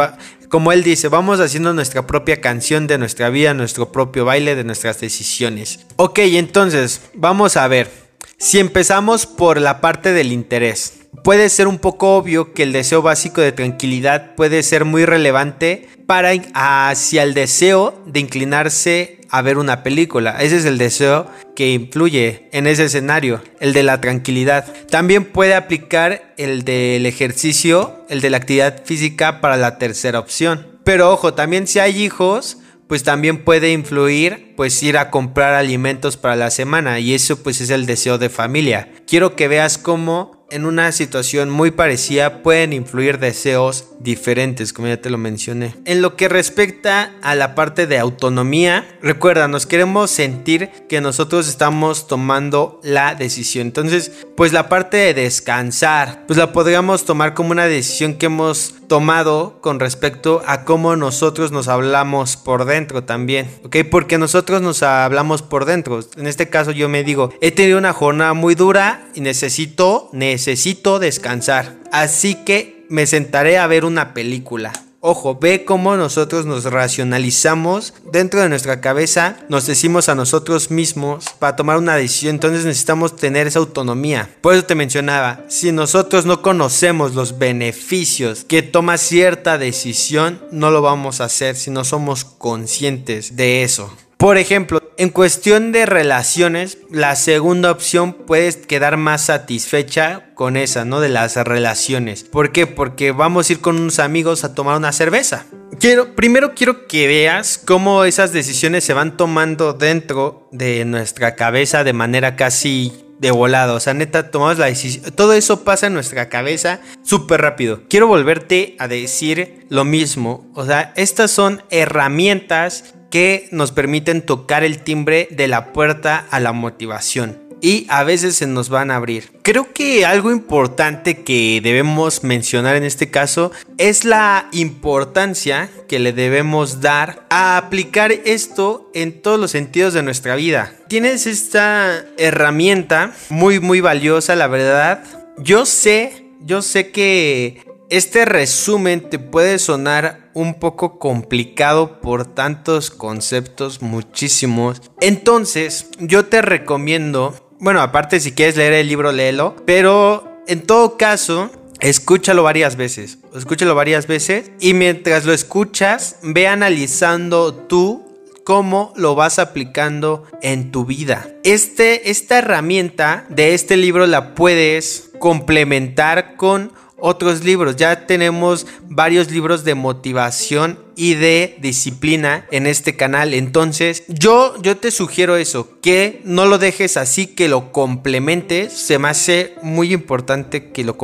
[0.48, 4.64] como él dice, vamos haciendo nuestra propia canción de nuestra vida, nuestro propio baile de
[4.64, 5.81] nuestras decisiones.
[5.96, 7.90] Ok, entonces, vamos a ver.
[8.38, 13.02] Si empezamos por la parte del interés, puede ser un poco obvio que el deseo
[13.02, 19.59] básico de tranquilidad puede ser muy relevante para hacia el deseo de inclinarse a ver
[19.59, 20.43] una película.
[20.43, 24.73] Ese es el deseo que influye en ese escenario, el de la tranquilidad.
[24.91, 30.79] También puede aplicar el del ejercicio, el de la actividad física para la tercera opción.
[30.85, 36.17] Pero ojo, también si hay hijos, pues también puede influir pues ir a comprar alimentos
[36.17, 38.91] para la semana y eso pues es el deseo de familia.
[39.07, 45.00] Quiero que veas cómo en una situación muy parecida pueden influir deseos diferentes, como ya
[45.00, 45.74] te lo mencioné.
[45.84, 51.48] En lo que respecta a la parte de autonomía, recuerda, nos queremos sentir que nosotros
[51.48, 53.66] estamos tomando la decisión.
[53.66, 58.74] Entonces, pues la parte de descansar, pues la podríamos tomar como una decisión que hemos
[58.88, 63.76] tomado con respecto a cómo nosotros nos hablamos por dentro también, ¿ok?
[63.90, 66.00] Porque nosotros nos hablamos por dentro.
[66.16, 70.38] En este caso yo me digo, he tenido una jornada muy dura y necesito, necesito
[70.38, 71.74] necesito descansar.
[71.90, 74.72] Así que me sentaré a ver una película.
[75.01, 81.24] Ojo, ve cómo nosotros nos racionalizamos dentro de nuestra cabeza, nos decimos a nosotros mismos
[81.40, 84.31] para tomar una decisión, entonces necesitamos tener esa autonomía.
[84.40, 90.70] Por eso te mencionaba, si nosotros no conocemos los beneficios que toma cierta decisión, no
[90.70, 93.92] lo vamos a hacer si no somos conscientes de eso.
[94.18, 100.84] Por ejemplo, en cuestión de relaciones, la segunda opción puedes quedar más satisfecha con esa,
[100.84, 100.98] ¿no?
[100.98, 102.24] De las relaciones.
[102.24, 102.66] ¿Por qué?
[102.66, 105.46] Porque vamos a ir con unos amigos a tomar una cerveza.
[105.78, 111.84] Quiero, primero quiero que veas cómo esas decisiones se van tomando dentro de nuestra cabeza
[111.84, 113.76] de manera casi de volado.
[113.76, 115.12] O sea, neta, tomamos la decisión.
[115.14, 117.82] Todo eso pasa en nuestra cabeza súper rápido.
[117.88, 120.50] Quiero volverte a decir lo mismo.
[120.54, 126.40] O sea, estas son herramientas que nos permiten tocar el timbre de la puerta a
[126.40, 129.31] la motivación y a veces se nos van a abrir.
[129.42, 136.12] Creo que algo importante que debemos mencionar en este caso es la importancia que le
[136.12, 140.73] debemos dar a aplicar esto en todos los sentidos de nuestra vida.
[140.88, 145.03] Tienes esta herramienta muy muy valiosa, la verdad.
[145.38, 152.92] Yo sé, yo sé que este resumen te puede sonar un poco complicado por tantos
[152.92, 154.81] conceptos, muchísimos.
[155.01, 160.96] Entonces, yo te recomiendo, bueno, aparte si quieres leer el libro, léelo, pero en todo
[160.96, 163.18] caso, escúchalo varias veces.
[163.35, 168.05] Escúchalo varias veces y mientras lo escuchas, ve analizando tú
[168.44, 171.27] cómo lo vas aplicando en tu vida.
[171.42, 177.76] Este, esta herramienta de este libro la puedes complementar con otros libros.
[177.76, 183.32] Ya tenemos varios libros de motivación y de disciplina en este canal.
[183.32, 188.72] Entonces, yo, yo te sugiero eso, que no lo dejes así, que lo complementes.
[188.72, 190.96] Se me hace muy importante que lo,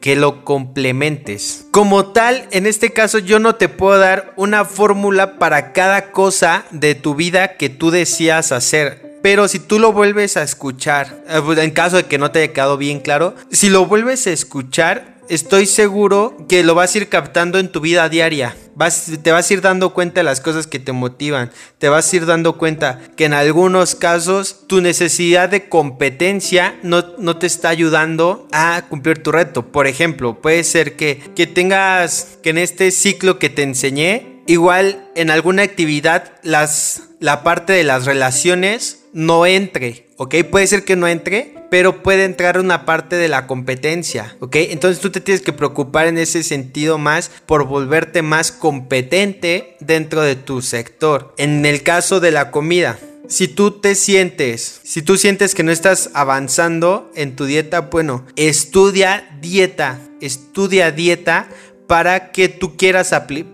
[0.00, 1.66] que lo complementes.
[1.70, 6.64] Como tal, en este caso yo no te puedo dar una fórmula para cada cosa
[6.72, 11.40] de tu vida que tú deseas hacer pero si tú lo vuelves a escuchar, eh,
[11.44, 14.30] pues, en caso de que no te haya quedado bien claro, si lo vuelves a
[14.30, 18.56] escuchar, estoy seguro que lo vas a ir captando en tu vida diaria.
[18.74, 21.50] Vas, te vas a ir dando cuenta de las cosas que te motivan.
[21.78, 27.04] Te vas a ir dando cuenta que en algunos casos tu necesidad de competencia no,
[27.18, 29.66] no te está ayudando a cumplir tu reto.
[29.66, 35.08] Por ejemplo, puede ser que, que tengas que en este ciclo que te enseñé, igual
[35.14, 40.36] en alguna actividad las, la parte de las relaciones no entre, ¿ok?
[40.50, 44.56] Puede ser que no entre, pero puede entrar una parte de la competencia, ¿ok?
[44.56, 50.22] Entonces tú te tienes que preocupar en ese sentido más por volverte más competente dentro
[50.22, 51.34] de tu sector.
[51.38, 55.72] En el caso de la comida, si tú te sientes, si tú sientes que no
[55.72, 61.48] estás avanzando en tu dieta, bueno, estudia dieta, estudia dieta
[61.86, 63.12] para que tú quieras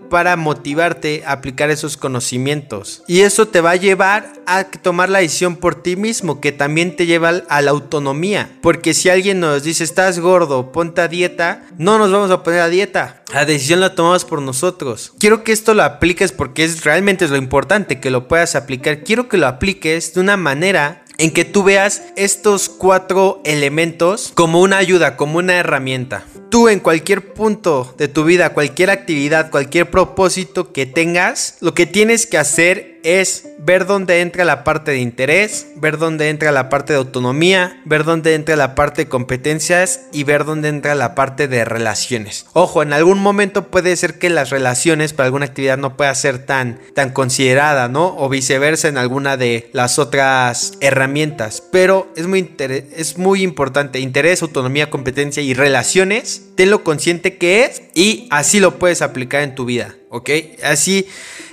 [0.09, 3.03] para motivarte a aplicar esos conocimientos.
[3.07, 6.95] Y eso te va a llevar a tomar la decisión por ti mismo, que también
[6.95, 8.57] te lleva a la autonomía.
[8.61, 12.61] Porque si alguien nos dice, estás gordo, ponte a dieta, no nos vamos a poner
[12.61, 13.23] a dieta.
[13.33, 15.13] La decisión la tomamos por nosotros.
[15.19, 19.03] Quiero que esto lo apliques porque es realmente es lo importante, que lo puedas aplicar.
[19.03, 24.59] Quiero que lo apliques de una manera en que tú veas estos cuatro elementos como
[24.59, 26.25] una ayuda, como una herramienta.
[26.49, 31.85] Tú en cualquier punto de tu vida, cualquier actividad, cualquier propósito que tengas, lo que
[31.85, 36.69] tienes que hacer es ver dónde entra la parte de interés, ver dónde entra la
[36.69, 41.15] parte de autonomía, ver dónde entra la parte de competencias y ver dónde entra la
[41.15, 42.45] parte de relaciones.
[42.53, 46.45] Ojo, en algún momento puede ser que las relaciones para alguna actividad no pueda ser
[46.45, 48.15] tan, tan considerada, ¿no?
[48.17, 51.63] O viceversa en alguna de las otras herramientas.
[51.71, 53.99] Pero es muy, es muy importante.
[53.99, 56.43] Interés, autonomía, competencia y relaciones.
[56.55, 59.95] Tenlo consciente que es y así lo puedes aplicar en tu vida.
[60.13, 60.29] ¿Ok?
[60.63, 61.07] Así,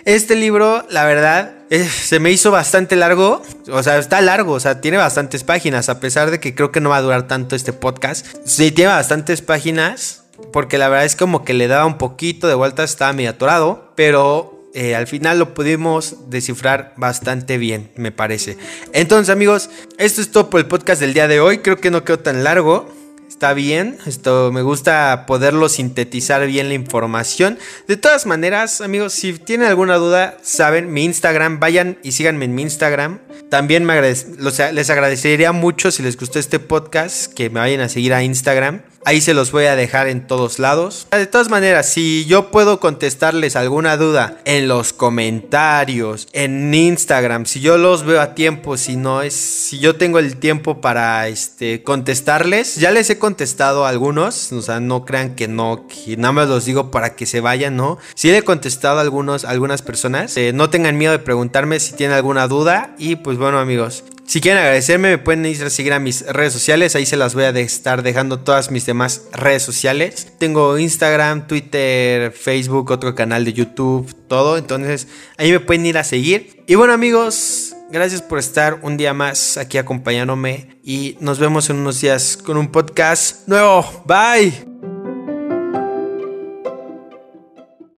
[0.05, 1.55] este libro, la verdad,
[1.89, 5.99] se me hizo bastante largo, o sea, está largo, o sea, tiene bastantes páginas, a
[5.99, 8.27] pesar de que creo que no va a durar tanto este podcast.
[8.45, 12.55] Sí, tiene bastantes páginas, porque la verdad es como que le daba un poquito de
[12.55, 18.59] vuelta, estaba medio atorado, pero eh, al final lo pudimos descifrar bastante bien, me parece.
[18.93, 21.59] Entonces, amigos, esto es todo por el podcast del día de hoy.
[21.59, 22.93] Creo que no quedó tan largo
[23.41, 23.97] está bien.
[24.05, 27.59] Esto me gusta poderlo sintetizar bien la información.
[27.89, 32.55] De todas maneras, amigos, si tienen alguna duda, saben, mi Instagram, vayan y síganme en
[32.55, 33.19] mi Instagram.
[33.49, 38.23] También les agradecería mucho si les gustó este podcast que me vayan a seguir a
[38.23, 38.83] Instagram.
[39.05, 41.07] Ahí se los voy a dejar en todos lados.
[41.11, 47.61] De todas maneras, si yo puedo contestarles alguna duda en los comentarios, en Instagram, si
[47.61, 51.83] yo los veo a tiempo, si no es, si yo tengo el tiempo para este,
[51.83, 56.33] contestarles, ya les he contestado a algunos, o sea, no crean que no, que nada
[56.33, 57.97] más los digo para que se vayan, ¿no?
[58.15, 61.95] Si le he contestado a algunos, algunas personas, eh, no tengan miedo de preguntarme si
[61.95, 65.93] tienen alguna duda y pues bueno amigos, si quieren agradecerme, me pueden ir a seguir
[65.93, 66.95] a mis redes sociales.
[66.95, 70.29] Ahí se las voy a estar dejando todas mis demás redes sociales.
[70.39, 74.57] Tengo Instagram, Twitter, Facebook, otro canal de YouTube, todo.
[74.59, 76.63] Entonces ahí me pueden ir a seguir.
[76.67, 80.81] Y bueno amigos, gracias por estar un día más aquí acompañándome.
[80.85, 84.05] Y nos vemos en unos días con un podcast nuevo.
[84.07, 84.70] Bye.